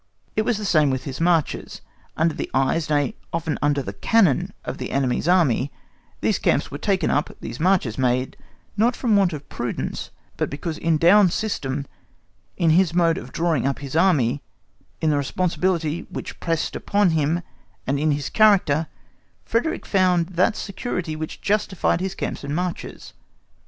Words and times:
It 0.35 0.45
was 0.45 0.57
the 0.57 0.65
same 0.65 0.89
with 0.89 1.03
his 1.03 1.21
marches, 1.21 1.81
under 2.17 2.33
the 2.33 2.49
eyes, 2.55 2.89
nay, 2.89 3.13
often 3.31 3.59
under 3.61 3.83
the 3.83 3.93
cannon 3.93 4.51
of 4.65 4.79
the 4.79 4.89
enemy's 4.89 5.27
Army; 5.27 5.71
these 6.21 6.39
camps 6.39 6.71
were 6.71 6.79
taken 6.79 7.11
up, 7.11 7.29
these 7.39 7.59
marches 7.59 7.99
made, 7.99 8.35
not 8.75 8.95
from 8.95 9.15
want 9.15 9.31
of 9.31 9.47
prudence, 9.47 10.09
but 10.37 10.49
because 10.49 10.79
in 10.79 10.97
Daun's 10.97 11.35
system, 11.35 11.85
in 12.57 12.71
his 12.71 12.95
mode 12.95 13.19
of 13.19 13.31
drawing 13.31 13.67
up 13.67 13.77
his 13.77 13.95
Army, 13.95 14.41
in 15.01 15.11
the 15.11 15.17
responsibility 15.19 16.07
which 16.09 16.39
pressed 16.39 16.75
upon 16.75 17.11
him, 17.11 17.43
and 17.85 17.99
in 17.99 18.09
his 18.09 18.27
character, 18.31 18.87
Frederick 19.45 19.85
found 19.85 20.29
that 20.29 20.55
security 20.55 21.15
which 21.15 21.41
justified 21.41 21.99
his 22.01 22.15
camps 22.15 22.43
and 22.43 22.55
marches. 22.55 23.13